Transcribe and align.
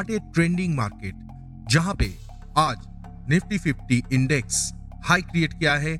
What 0.00 0.10
a 0.10 0.18
trending 0.34 0.74
market 0.74 1.14
जहाँ 1.70 1.94
पे 1.94 2.06
आज 2.58 2.76
निफ्टी 3.30 3.58
50 3.60 4.12
इंडेक्स 4.12 4.60
हाई 5.04 5.22
क्रिएट 5.22 5.52
किया 5.52 5.74
है 5.74 5.96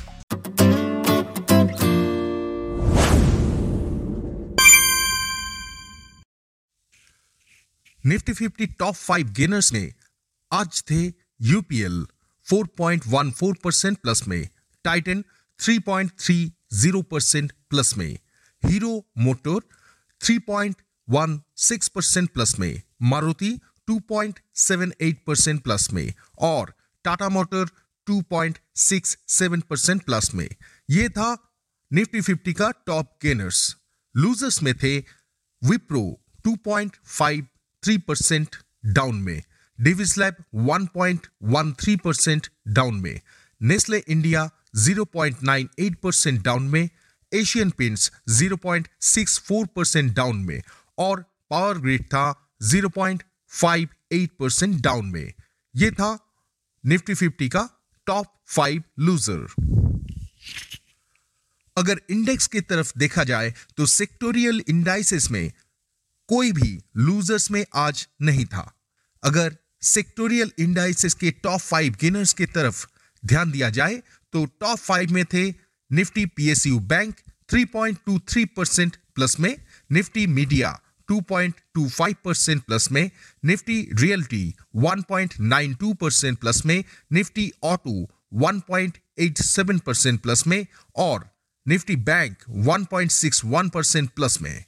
Nifty 8.05 8.33
fifty 8.33 8.65
top 8.65 8.95
five 8.95 9.29
gainers 9.29 9.73
में 9.73 9.93
आज 10.51 10.83
थे 10.91 11.01
यूपीएल 11.41 12.05
4.14 12.47 13.55
परसेंट 13.63 13.97
प्लस 13.97 14.27
में, 14.27 14.49
टाइटन 14.83 15.23
3.30 15.59 17.03
परसेंट 17.03 17.51
प्लस 17.69 17.97
में, 17.97 18.19
हीरो 18.63 19.11
मोटर 19.17 19.59
3.16 20.21 21.87
परसेंट 21.87 22.29
प्लस 22.29 22.59
में, 22.59 22.81
मारुति 23.01 23.59
2.78 23.89 25.15
परसेंट 25.27 25.63
प्लस 25.63 25.91
में 25.93 26.13
और 26.39 26.73
टाटा 27.03 27.29
मोटर 27.29 27.69
2.67 28.07 29.61
परसेंट 29.61 30.03
प्लस 30.03 30.33
में। 30.33 30.49
यह 30.89 31.09
था 31.09 31.29
निफ्टी 31.93 32.21
फिफ्टी 32.21 32.53
का 32.53 32.71
टॉप 32.71 33.19
गेनर्स। 33.21 33.75
लूजर्स 34.15 34.63
में 34.63 34.73
थे 34.77 34.97
विप्रो 35.63 36.25
2.53 36.47 37.41
परसेंट 37.89 38.55
डाउन 38.85 39.15
में 39.15 39.43
डिविसलैब 39.81 40.35
1.13 40.55 41.99
परसेंट 42.03 42.47
डाउन 42.67 42.95
में 42.95 43.21
नेस्ले 43.61 43.97
इंडिया 43.97 44.49
0.98 44.77 45.95
परसेंट 45.95 46.41
डाउन 46.41 46.63
में 46.63 46.89
एशियन 47.33 47.69
पेंट्स 47.69 48.11
0.64 48.29 49.67
परसेंट 49.75 50.15
डाउन 50.15 50.37
में 50.37 50.61
और 50.97 51.25
पावर 51.49 51.77
ग्रिड 51.77 52.03
था 52.03 52.49
0.58 52.63 54.27
परसेंट 54.39 54.81
डाउन 54.81 55.05
में। 55.05 55.33
यह 55.75 55.91
था 55.91 56.19
निफ्टी 56.85 57.13
फिफ्टी 57.13 57.49
का 57.49 57.69
टॉप 58.05 58.41
फाइव 58.45 58.83
लूजर 58.99 59.47
अगर 61.77 62.01
इंडेक्स 62.09 62.47
की 62.47 62.61
तरफ़ 62.61 62.93
देखा 62.97 63.23
जाए 63.23 63.53
तो 63.77 63.85
सेक्टोरियल 63.85 64.63
इंडाइसिस 64.67 65.31
में 65.31 65.51
कोई 66.31 66.51
भी 66.51 66.79
लूजर्स 66.97 67.49
में 67.51 67.65
आज 67.75 68.07
नहीं 68.21 68.45
था। 68.45 68.71
अगर 69.23 69.55
सेक्टोरियल 69.81 70.51
इंडाइसिस 70.59 71.13
के 71.13 71.31
टॉप 71.31 71.59
फाइव 71.59 71.95
गेनर्स 72.01 72.33
की 72.33 72.45
तरफ़ 72.45 72.85
ध्यान 73.25 73.51
दिया 73.51 73.69
जाए 73.69 74.01
तो 74.33 74.45
टॉप 74.59 74.77
फाइव 74.77 75.11
में 75.11 75.25
थे 75.25 75.49
Nifty 75.91 76.25
PSU 76.25 76.79
bank 76.79 77.15
3.23 77.49 78.45
percent 78.55 78.95
plus 79.15 79.39
में 79.39 79.55
निफ्टी 79.91 80.27
मीडिया 80.27 80.79
2.25 81.11 82.15
परसेंट 82.25 82.63
प्लस 82.63 82.91
में 82.91 83.09
निफ्टी 83.45 83.89
रियल्टी 83.93 84.53
1.92 84.75 85.95
परसेंट 85.95 86.37
प्लस 86.39 86.65
में 86.65 86.83
निफ्टी 87.11 87.51
ऑटो 87.63 87.95
1.87 88.41 89.79
परसेंट 89.79 90.21
प्लस 90.21 90.47
में, 90.47 90.65
और 90.95 91.29
निफ्टी 91.67 91.95
बैंक 91.95 92.43
1.61 92.49 93.69
परसेंट 93.69 94.09
प्लस 94.09 94.41
में। 94.41 94.65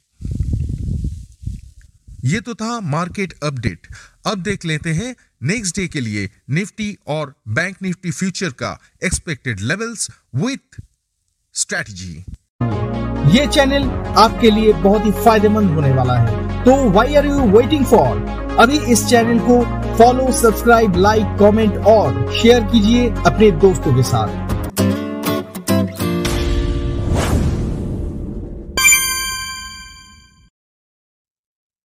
ये 2.24 2.40
तो 2.40 2.54
था 2.54 2.78
मार्केट 2.82 3.32
अपडेट। 3.42 3.86
अब 4.26 4.42
देख 4.42 4.64
लेते 4.64 4.90
हैं 4.92 5.14
नेक्स्ट 5.42 5.76
डे 5.76 5.86
के 5.88 6.00
लिए 6.00 6.28
निफ्टी 6.50 6.96
और 7.08 7.34
बैंक 7.48 7.76
निफ्टी 7.82 8.10
फ्यूचर 8.10 8.50
का 8.58 8.78
एक्सपेक्टेड 9.04 9.60
लेवल्स 9.62 10.08
विथ 10.34 10.80
स्ट्रेटजी 11.54 12.24
ये 13.34 13.46
चैनल 13.46 13.84
आपके 14.18 14.50
लिए 14.50 14.72
बहुत 14.82 15.04
ही 15.06 15.10
फ़ायदेमंद 15.14 15.70
होने 15.70 15.90
वाला 15.92 16.18
है। 16.18 16.64
तो 16.64 16.90
why 16.90 17.14
are 17.14 17.26
you 17.26 17.40
waiting 17.50 17.84
for 17.86 18.56
अभी 18.60 18.78
इस 18.92 19.04
चैनल 19.06 19.38
को 19.40 19.60
फॉलो 19.96 20.32
सब्सक्राइब 20.40 20.96
लाइक 20.98 21.36
कमेंट 21.40 21.76
और 21.88 22.32
शेयर 22.32 22.64
कीजिए 22.72 23.08
अपने 23.26 23.50
दोस्तों 23.60 23.94
के 23.96 24.02
साथ। 24.02 24.63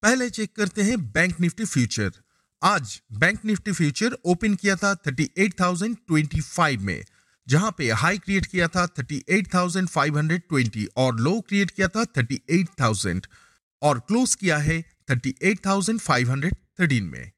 पहले 0.09 0.29
चेक 0.29 0.55
करते 0.55 0.81
हैं 0.81 0.95
बैंक 1.11 1.39
निफ्टी 1.39 1.65
फ्यूचर। 1.65 2.11
आज 2.63 3.01
बैंक 3.11 3.39
निफ्टी 3.45 3.71
फ्यूचर 3.71 4.13
ओपन 4.25 4.53
किया 4.55 4.75
था 4.75 4.93
38,025 5.07 6.77
में 6.77 7.03
जहाँ 7.47 7.71
पे 7.77 7.89
हाई 7.91 8.17
क्रिएट 8.17 8.45
किया 8.45 8.67
था 8.67 8.85
38,520 8.95 10.85
और 10.97 11.19
लो 11.19 11.33
क्रिएट 11.41 11.71
किया 11.71 11.87
था 11.87 12.05
38,000 12.17 13.27
और 13.81 13.99
क्लोज 13.99 14.35
किया 14.35 14.57
है 14.57 14.77
38,513 15.11 17.01
में। 17.01 17.31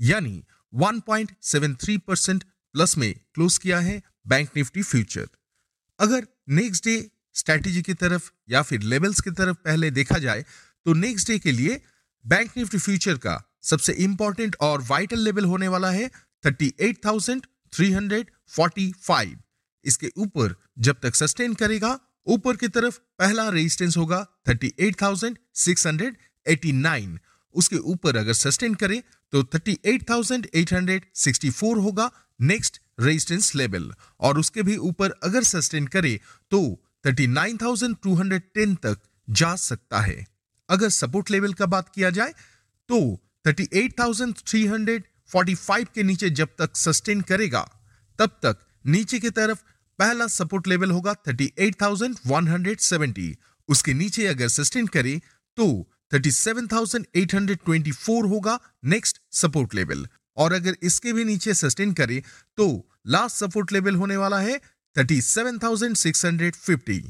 यानी 0.00 0.44
1.73 0.72 1.98
परसेंट 1.98 2.44
प्लस 2.74 2.96
में 2.98 3.14
क्लोज 3.34 3.58
किया 3.58 3.78
है 3.80 4.02
बैंक 4.26 4.48
निफ्टी 4.56 4.82
फ्यूचर। 4.82 5.28
अगर 5.98 6.26
नेक्स्ट 6.48 6.84
डे 6.84 6.96
स्ट्रैटेजी 7.34 7.82
की 7.82 7.94
तरफ़ 7.94 8.30
या 8.48 8.62
फिर 8.62 8.80
लेवल्स 8.80 9.20
की 9.20 9.30
तरफ़ 9.30 9.56
पहले 9.64 9.90
देखा 9.90 10.18
जाए 10.18 10.44
तो 10.86 10.92
नेक्स्ट 10.94 11.28
डे 11.28 11.38
के 11.38 11.52
लिए 11.52 11.80
बैंक 12.26 12.50
निफ्टी 12.56 12.78
फ्यूचर 12.78 13.16
का 13.16 13.42
सबसे 13.62 13.92
इंपॉर्टेंट 13.92 14.56
और 14.60 14.82
वाइटल 14.82 15.18
लेवल 15.18 15.44
होने 15.44 15.68
वाला 15.68 15.90
है 15.90 16.10
38,345 16.46 19.36
इसके 19.84 20.12
ऊपर 20.16 20.54
जब 20.78 20.96
तक 21.02 21.14
सस्टेन 21.14 21.54
करेगा 21.54 22.00
ऊपर 22.26 22.56
की 22.56 22.68
तरफ़ 22.68 22.98
पहला 23.18 23.48
रेजिस्टेंस 23.48 23.96
होगा 23.96 24.26
38,689 24.48 27.18
उसके 27.54 27.76
ऊपर 27.92 28.16
अगर 28.16 28.32
सस्टेन 28.32 28.74
करे 28.74 29.02
तो 29.32 29.42
38,864 29.54 31.62
होगा 31.62 32.10
नेक्स्ट 32.40 32.80
रेजिस्टेंस 33.00 33.54
लेवल 33.54 33.92
और 34.20 34.38
उसके 34.38 34.62
भी 34.62 34.76
ऊपर 34.76 35.10
अगर 35.22 35.42
सस्टेन 35.42 35.86
करे 35.86 36.20
तो 36.50 36.82
39,210 37.06 38.76
तक 38.82 38.98
जा 39.30 39.56
सकता 39.56 40.00
है। 40.00 40.37
अगर 40.68 40.88
सपोर्ट 40.88 41.30
लेवल 41.30 41.52
का 41.52 41.66
बात 41.66 41.88
किया 41.94 42.10
जाए 42.10 42.34
तो 42.88 43.20
38,345 43.46 45.86
के 45.94 46.02
नीचे 46.02 46.30
जब 46.30 46.48
तक 46.58 46.76
सस्टेन 46.76 47.20
करेगा 47.20 47.70
तब 48.18 48.30
तक 48.42 48.56
नीचे 48.86 49.18
की 49.18 49.30
तरफ़ 49.30 49.58
पहला 49.98 50.26
सपोर्ट 50.26 50.66
लेवल 50.66 50.90
होगा 50.90 51.14
38,170 51.28 53.34
उसके 53.68 53.94
नीचे 53.94 54.26
अगर 54.26 54.48
सस्टेन 54.48 54.86
करे 54.86 55.20
तो 55.58 55.90
37,824 56.14 58.30
होगा 58.30 58.60
नेक्स्ट 58.84 59.20
सपोर्ट 59.32 59.74
लेवल। 59.74 60.06
और 60.36 60.52
अगर 60.52 60.76
इसके 60.82 61.12
भी 61.12 61.24
नीचे 61.24 61.54
सस्टेन 61.54 61.92
करे 61.92 62.22
तो 62.58 62.88
लास्ट 63.06 63.36
सपोर्ट 63.36 63.72
लेवल 63.72 63.94
होने 63.94 64.16
वाला 64.16 64.38
है 64.38 64.60
37,650 64.96 67.02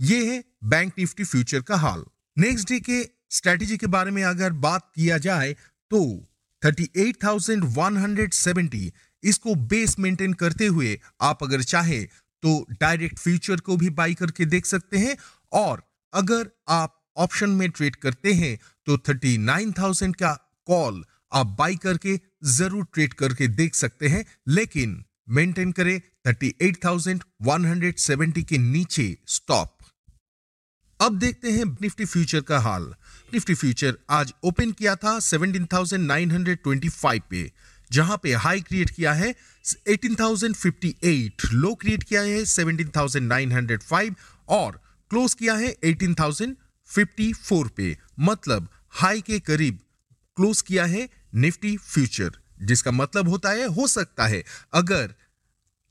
ये 0.00 0.26
है 0.26 0.44
बैंक 0.64 0.92
निफ्टी 0.98 1.24
फ्यूचर 1.24 1.62
का 1.62 1.76
हाल। 1.76 2.04
नेक्स्ट 2.36 2.68
डे 2.68 2.80
के 2.80 3.08
स्ट्रेटेजी 3.30 3.76
के 3.76 3.86
बारे 3.86 4.10
में 4.10 4.24
अगर 4.24 4.52
बात 4.60 4.90
किया 4.94 5.18
जाए 5.18 5.56
तो 5.90 6.28
38,170 6.62 8.90
इसको 9.22 9.54
बेस 9.70 9.98
मेंटेन 9.98 10.32
करते 10.32 10.66
हुए 10.66 11.00
आप 11.20 11.42
अगर 11.42 11.62
चाहे 11.62 12.08
तो 12.42 12.66
डायरेक्ट 12.70 13.18
फ्यूचर 13.18 13.60
को 13.60 13.76
भी 13.76 13.90
बाई 13.90 14.14
करके 14.14 14.46
देख 14.46 14.66
सकते 14.66 14.98
हैं। 14.98 15.16
और 15.52 15.82
अगर 16.12 16.50
आप 16.68 17.04
ऑप्शन 17.16 17.50
में 17.50 17.70
ट्रेड 17.70 17.96
करते 17.96 18.32
हैं 18.32 18.58
तो 18.86 18.98
39,000 18.98 20.14
का 20.14 20.52
कॉल 20.66 21.04
आप 21.32 21.56
बाई 21.58 21.76
करके 21.76 22.20
ज़रूर 22.44 22.86
ट्रेड 22.94 23.14
करके 23.14 23.48
देख 23.48 23.74
सकते 23.74 24.08
हैं। 24.08 24.26
लेकिन 24.48 25.04
मेंटेन 25.28 25.72
करें 25.72 26.00
38,170 26.26 28.42
के 28.42 28.58
नीचे 28.58 29.18
स्टॉप 29.28 29.78
अब 31.02 31.18
देखते 31.18 31.50
हैं 31.50 31.76
निफ्टी 31.82 32.04
फ्यूचर 32.04 32.40
का 32.40 32.58
हाल। 32.58 32.94
निफ्टी 33.34 33.54
फ्यूचर 33.54 33.96
आज 34.10 34.34
ओपन 34.44 34.72
किया 34.72 34.96
था 34.96 35.18
17,925 35.18 37.20
पे 37.30 37.52
जहाँ 37.92 38.20
पे 38.22 38.34
हाई 38.34 38.60
क्रिएट 38.60 38.90
किया 38.90 39.12
है 39.12 39.34
18,058 39.88 41.52
लो 41.52 41.74
क्रिएट 41.74 42.02
किया 42.02 42.22
है 42.22 42.44
17,905 42.44 44.14
और 44.48 44.80
क्लोज 45.10 45.34
किया 45.34 45.54
है 45.54 45.76
18,054 45.84 47.68
पे 47.68 47.96
मतलब 48.20 48.68
हाई 48.90 49.20
के 49.20 49.40
करीब 49.40 49.78
क्लोज 50.36 50.62
किया 50.62 50.84
है 50.84 51.08
निफ्टी 51.34 51.76
फ्यूचर 51.76 52.30
जिसका 52.62 52.90
मतलब 52.90 53.28
होता 53.28 53.50
है 53.50 53.66
हो 53.66 53.86
सकता 53.86 54.26
है 54.26 54.44
अगर 54.74 55.14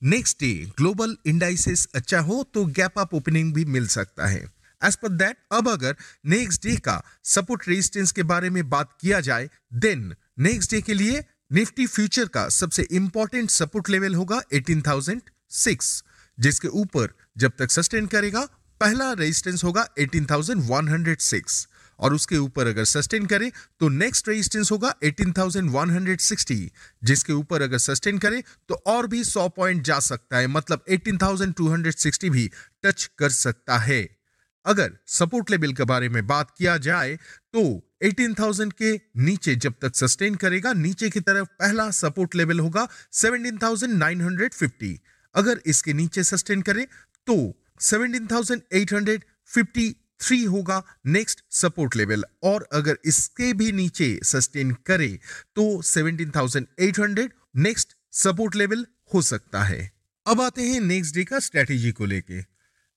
नेक्स्ट 0.04 0.40
डे 0.40 0.72
ग्लोबल 0.78 1.18
इंडाइसिस 1.25 1.88
अच्छा 1.96 2.19
हो 2.19 2.48
तो 2.54 2.66
गैप 2.66 3.00
अप 3.00 3.14
ओपनिंग 3.14 3.54
भी 3.54 3.66
मिल 3.66 3.88
सकता 3.88 4.28
है। 4.28 4.61
एज 4.83 4.95
पर 4.95 5.10
दैट 5.10 5.38
अब 5.51 5.69
अगर 5.69 5.95
नेक्स्ट 6.25 6.63
डे 6.63 6.75
का 6.75 7.04
सपोर्ट 7.24 7.68
रेजिस्टेंस 7.68 8.12
के 8.12 8.24
बारे 8.24 8.50
में 8.50 8.69
बात 8.69 8.98
किया 9.01 9.19
जाए 9.19 9.50
देन 9.74 10.16
नेक्स्ट 10.39 10.72
डे 10.72 10.81
के 10.81 10.94
लिए 10.94 11.24
निफ्टी 11.54 11.88
फ्यूचर 11.88 12.25
का 12.25 12.50
सबसे 12.50 12.88
इंपॉर्टेंट 12.92 13.50
सपोर्ट 13.50 13.89
लेवल 13.89 14.16
होगा 14.16 14.42
18,006 14.54 16.04
जिसके 16.39 16.68
ऊपर 16.68 17.13
जब 17.38 17.51
तक 17.60 17.72
सस्टेन 17.72 18.07
करेगा 18.07 18.42
पहला 18.81 19.13
रेजिस्टेंस 19.13 19.63
होगा 19.63 19.88
18,106 20.00 21.68
और 22.00 22.13
उसके 22.13 22.38
ऊपर 22.38 22.68
अगर 22.68 22.83
सस्टेन 22.83 23.25
करे 23.25 23.51
तो 23.80 23.89
नेक्स्ट 23.89 24.30
रेजिस्टेंस 24.30 24.72
होगा 24.72 24.95
18,160 25.04 26.57
जिसके 27.04 27.33
ऊपर 27.33 27.62
अगर 27.62 27.78
सस्टेन 27.78 28.18
करे 28.18 28.44
तो 28.69 28.75
और 28.75 29.07
भी 29.07 29.24
100 29.24 29.50
पॉइंट 29.56 29.83
जा 29.83 30.00
सकता 30.00 30.38
है 30.38 30.48
मतलब 30.48 30.86
18,260 30.92 32.30
भी 32.30 32.51
टच 32.83 33.10
कर 33.18 33.30
सकता 33.30 33.78
है। 33.78 34.20
अगर 34.66 34.92
सपोर्ट 35.08 35.52
लेवल 35.52 35.74
के 35.74 35.84
बारे 35.84 36.10
में 36.10 36.28
बात 36.28 36.54
किया 36.58 36.78
जाए 36.78 37.19
तो 37.56 37.88
18,000 38.04 38.74
के 38.74 39.02
नीचे 39.18 39.56
जब 39.56 39.74
तक 39.81 39.96
सस्टेन 39.96 40.36
करेगा 40.36 40.74
नीचे 40.74 41.10
की 41.10 41.19
तरफ़ 41.19 41.48
पहला 41.60 41.92
सपोर्ट 41.92 42.36
लेवल 42.36 42.60
होगा 42.60 42.88
17,950 43.13 44.98
अगर 45.36 45.62
इसके 45.66 45.94
नीचे 45.94 46.24
सस्टेन 46.24 46.62
करे 46.62 46.88
तो 47.28 47.62
17,853 47.81 50.48
होगा 50.48 50.84
नेक्स्ट 51.06 51.44
सपोर्ट 51.52 51.96
लेवल 51.96 52.24
और 52.44 52.69
अगर 52.74 52.98
इसके 53.06 53.54
भी 53.54 53.72
नीचे 53.72 54.19
सस्टेन 54.24 54.78
करे 54.86 55.19
तो 55.56 55.81
17,800 55.81 57.30
नेक्स्ट 57.56 57.98
सपोर्ट 58.12 58.56
लेवल 58.56 58.86
हो 59.14 59.22
सकता 59.22 59.64
है। 59.64 59.92
अब 60.28 60.42
आते 60.42 60.62
हैं 60.62 60.81
नेक्स्ट 60.81 61.16
डे 61.16 61.24
का 61.24 61.40
स्ट्रेटेजी 61.40 61.92
को 61.92 62.06
लेके। 62.06 62.50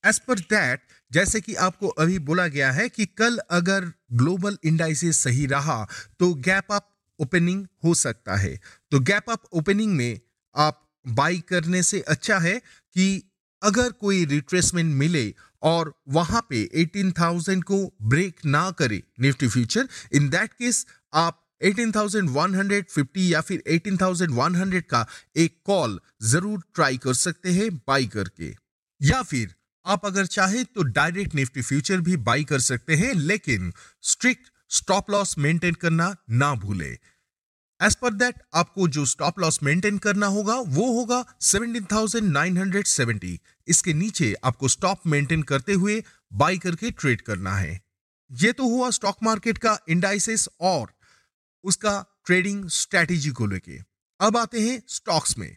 एज 0.05 0.19
पर 0.19 0.39
दैट 0.41 0.81
जैसे 1.11 1.41
कि 1.41 1.55
आपको 1.65 1.89
अभी 1.89 2.19
बोला 2.21 2.47
गया 2.49 2.71
है 2.73 2.89
कि 2.89 3.07
कल 3.19 3.39
अगर 3.51 3.93
ग्लोबल 4.13 4.57
इंडाइसिस 4.65 5.19
सही 5.19 5.47
रहा 5.47 5.85
तो 6.21 6.33
गैप 6.45 6.73
अप 6.73 6.89
ओपनिंग 7.19 7.67
हो 7.85 7.95
सकता 7.95 8.37
है। 8.37 8.59
तो 8.91 9.01
गैप 9.01 9.31
अप 9.31 9.43
ओपनिंग 9.53 9.95
में 9.97 10.21
आप 10.55 10.81
बाई 11.07 11.39
करने 11.49 11.83
से 11.83 12.01
अच्छा 12.09 12.39
है 12.39 12.59
कि 12.59 13.07
अगर 13.63 13.91
कोई 13.91 14.25
रिट्रेसमेंट 14.25 14.95
मिले 14.95 15.35
और 15.63 15.93
वहाँ 16.09 16.47
पे 16.51 16.63
18,000 16.75 17.63
को 17.63 17.79
ब्रेक 18.03 18.45
ना 18.47 18.71
करे 18.71 19.03
Nifty 19.21 19.49
future 19.49 19.89
in 20.15 20.29
that 20.29 20.53
case 20.53 20.85
आप 21.15 21.41
18,150 21.65 23.31
या 23.31 23.41
फिर 23.41 23.63
18,100 23.69 24.83
का 24.91 25.07
एक 25.37 25.57
कॉल 25.65 25.99
ज़रूर 26.23 26.63
ट्राई 26.75 26.97
कर 26.97 27.15
सकते 27.15 27.53
हैं 27.53 27.71
बाई 27.79 28.07
करके। 28.07 28.55
या 29.01 29.23
फिर 29.23 29.55
आप 29.87 30.07
अगर 30.07 30.27
चाहे 30.27 30.65
तो 30.65 30.83
डायरेक्ट 30.83 31.35
निफ्टी 31.35 31.63
फ्यूचर 31.63 32.01
भी 32.01 32.17
बाई 32.17 32.45
कर 32.45 32.61
सकते 32.61 32.97
हैं 32.97 33.13
लेकिन 33.15 33.73
स्ट्रिक्ट 34.03 34.51
स्टॉप 34.71 35.11
लॉस 35.11 35.39
मेंटेन 35.39 35.75
करना 35.75 36.17
ना 36.31 36.55
भूले। 36.55 36.91
एज 37.81 37.95
पर 37.95 38.13
दैट 38.13 38.35
आपको 38.55 38.89
जो 38.89 39.05
स्टॉप 39.07 39.39
लॉस 39.39 39.63
मेंटेन 39.63 39.99
करना 39.99 40.27
होगा 40.27 40.55
वो 40.55 40.87
होगा 40.93 41.25
17,970 41.41 43.39
इसके 43.69 43.95
नीचे 43.95 44.35
आपको 44.45 44.69
स्टॉप 44.69 45.07
मेंटेन 45.07 45.43
करते 45.43 45.73
हुए 45.73 46.03
बाई 46.33 46.59
करके 46.59 46.91
ट्रेड 46.91 47.21
करना 47.21 47.57
है। 47.57 47.81
ये 48.31 48.53
तो 48.53 48.69
हुआ 48.69 48.91
स्टॉक 48.91 49.17
मार्केट 49.23 49.59
का 49.59 49.79
इंडाइसिस 49.89 50.49
और 50.61 50.93
उसका 51.65 52.23
ट्रेडिंग 52.27 52.69
स्ट्रेटेजी 52.69 53.31
को 53.31 53.47
लेके। 53.47 53.79
अब 54.21 54.37
आते 54.37 54.61
हैं 54.61 54.83
स्टॉक्स 54.89 55.39
में। 55.39 55.57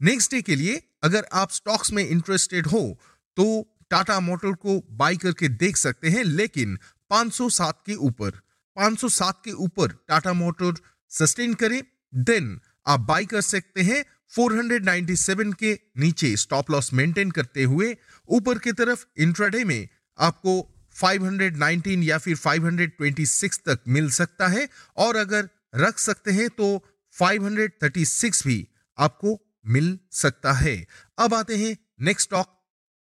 नेक्स्ट 0.00 0.30
डे 0.30 0.42
के 0.42 0.56
लिए 0.56 0.82
अगर 1.02 1.26
आप 1.32 1.50
स्टॉक्स 1.50 1.92
में 1.92 2.06
इंटरेस्टेड 2.06 2.66
हो 2.66 2.98
तो 3.36 3.46
टाटा 3.90 4.18
मोटर 4.20 4.52
को 4.52 4.80
बाई 4.90 5.16
करके 5.16 5.48
देख 5.48 5.76
सकते 5.76 6.08
हैं, 6.08 6.24
लेकिन 6.24 6.78
507 7.10 7.82
के 7.86 7.94
ऊपर 7.94 8.40
507 8.76 9.40
के 9.44 9.52
ऊपर 9.52 9.92
टाटा 10.08 10.32
मोटर 10.32 10.74
सस्टेन 11.12 11.54
करे, 11.54 11.82
देन 12.14 12.60
आप 12.86 13.00
बाई 13.00 13.26
कर 13.26 13.40
सकते 13.40 13.82
हैं 13.82 14.04
497 14.32 15.52
के 15.54 15.72
नीचे 15.98 16.36
स्टॉप 16.36 16.70
लॉस 16.70 16.92
मेंटेन 16.92 17.30
करते 17.30 17.62
हुए, 17.62 17.96
ऊपर 18.28 18.58
की 18.58 18.72
तरफ़ 18.72 19.04
इंट्राडे 19.18 19.64
में 19.64 19.88
आपको 20.18 20.60
519 20.96 22.02
या 22.02 22.18
फिर 22.18 22.36
526 22.36 23.58
तक 23.58 23.78
मिल 23.88 24.10
सकता 24.10 24.48
है, 24.48 24.68
और 24.96 25.16
अगर 25.16 25.48
रख 25.74 25.98
सकते 25.98 26.30
हैं 26.30 26.48
तो 26.50 26.84
536 27.16 28.44
भी 28.46 28.66
आपको 28.98 29.40
मिल 29.66 29.98
सकता 30.12 30.52
है। 30.52 30.76
अब 31.18 31.34
आते 31.34 31.56
हैं 31.56 31.76
next 32.00 32.28
stock 32.28 32.55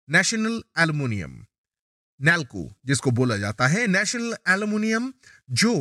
national 0.10 0.62
aluminium 0.80 1.46
NALCO 2.20 2.70
जिसको 2.86 3.12
बोला 3.12 3.38
जाता 3.38 3.68
है। 3.68 3.86
नेशनल 3.88 4.36
एल्युमिनियम 4.50 5.14
जो 5.52 5.74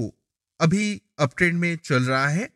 अभी 0.61 1.01
अपट्रेंड 1.19 1.59
में 1.59 1.77
चल 1.77 2.03
रहा 2.05 2.29
है। 2.29 2.49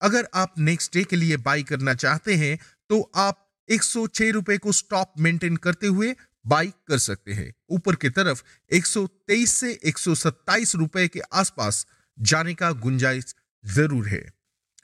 अगर 0.00 0.28
आप 0.34 0.54
नेक्स्ट 0.58 0.92
डे 0.94 1.04
के 1.04 1.16
लिए 1.16 1.36
बाई 1.38 1.62
करना 1.62 1.94
चाहते 1.94 2.34
हैं 2.36 2.58
तो 2.90 3.00
आप 3.16 3.40
एक 3.68 3.82
सौ 3.82 4.06
छह 4.08 4.30
रुपए 4.30 4.56
को 4.58 4.72
स्टॉप 4.72 5.12
मेंटेन 5.18 5.56
करते 5.56 5.86
हुए 5.86 6.14
बाई 6.44 6.72
कर 6.88 6.98
सकते 6.98 7.32
हैं। 7.32 7.52
ऊपर 7.70 7.94
की 7.94 8.10
तरफ़ 8.10 8.42
123 8.70 9.52
से 9.52 9.72
127 9.84 10.74
रुपए 10.74 11.06
के 11.08 11.20
आसपास 11.32 11.86
जाने 12.18 12.54
का 12.54 12.70
गुंजाइश 12.72 13.34
ज़रूर 13.64 14.08
है। 14.08 14.22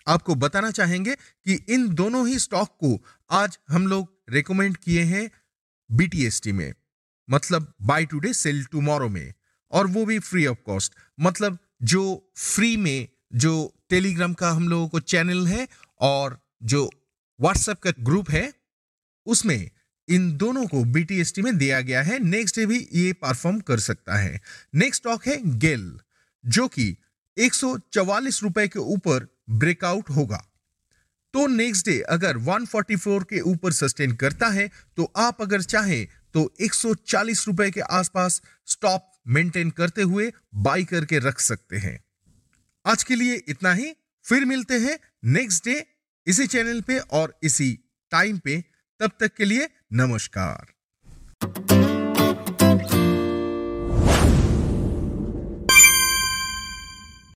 आपको 0.06 0.34
बताना 0.34 0.70
चाहेंगे 0.70 1.14
कि 1.14 1.54
इन 1.68 1.88
दोनों 1.94 2.26
ही 2.28 2.38
स्टॉक 2.38 2.68
को 2.80 2.98
आज 3.30 3.58
हम 3.68 3.86
लोग 3.86 4.08
रेकमेंड 4.30 4.76
किए 4.76 5.02
हैं 5.04 5.30
बीटीएसटी 5.90 6.52
में 6.52 6.74
मतलब 7.30 7.74
बाय 7.82 8.04
टुडे 8.04 8.32
सेल 8.32 8.64
टुमारो 8.64 9.08
में, 9.08 9.32
और 9.70 9.86
वो 9.86 10.04
भी 10.04 10.18
फ्री 10.18 10.46
ऑफ़ 10.46 10.58
कॉस्ट 10.66 10.94
मतलब 11.20 11.58
जो 11.82 12.32
फ्री 12.36 12.76
में, 12.76 13.08
जो 13.34 13.74
टेलीग्राम 13.90 14.34
का 14.34 14.50
हम 14.50 14.68
लोगों 14.68 14.88
को 14.88 15.00
चैनल 15.00 15.46
है 15.46 15.68
और 16.00 16.40
जो 16.62 16.90
व्हाट्सएप 17.40 17.78
का 17.78 17.92
ग्रुप 18.00 18.30
है, 18.30 18.52
उसमें 19.26 19.70
इन 20.08 20.36
दोनों 20.36 20.66
को 20.66 20.84
बीटीएसटी 20.84 21.42
में 21.42 21.58
दिया 21.58 21.80
गया 21.80 22.02
है। 22.02 22.18
नेक्स्ट 22.18 22.58
डे 22.58 22.66
भी 22.66 22.88
ये 22.94 23.12
परफॉर्म 23.12 23.60
कर 23.60 23.78
सकता 23.78 24.16
है। 24.16 24.40
नेक्स्ट 24.74 25.02
स्टॉक 25.02 25.26
है 25.26 25.58
गेल 25.58 26.00
जो 26.46 26.68
कि 26.68 26.96
एक 27.38 27.54
रुपए 28.42 28.68
के 28.68 28.78
ऊपर 28.78 29.26
ब्रेकआउट 29.50 30.10
होगा। 30.10 30.49
तो 31.34 31.46
नेक्स्ट 31.46 31.86
डे 31.86 32.00
अगर 32.00 32.36
144 32.36 33.24
के 33.24 33.40
ऊपर 33.40 33.72
सस्टेन 33.72 34.14
करता 34.16 34.48
है 34.48 34.70
तो 34.96 35.12
आप 35.16 35.42
अगर 35.42 35.62
चाहें 35.62 36.06
तो 36.34 36.54
140 36.60 37.46
रुपए 37.46 37.70
के 37.70 37.80
आसपास 37.80 38.42
स्टॉप 38.66 39.10
मेंटेन 39.28 39.70
करते 39.70 40.02
हुए 40.02 40.32
बाई 40.54 40.84
करके 40.84 41.18
रख 41.18 41.40
सकते 41.40 41.76
हैं। 41.76 42.04
आज 42.86 43.02
के 43.04 43.14
लिए 43.14 43.34
इतना 43.48 43.72
ही, 43.72 43.92
फिर 44.24 44.44
मिलते 44.44 44.74
हैं 44.74 44.98
नेक्स्ट 45.24 45.64
डे 45.64 45.86
इसी 46.26 46.46
चैनल 46.46 46.80
पे 46.80 46.98
और 46.98 47.38
इसी 47.42 47.72
टाइम 48.10 48.38
पे। 48.38 48.64
तब 49.00 49.10
तक 49.20 49.34
के 49.34 49.44
लिए 49.44 49.68
नमस्कार। 49.92 50.79